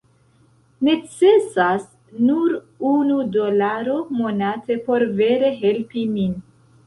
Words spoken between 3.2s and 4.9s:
dolaro monate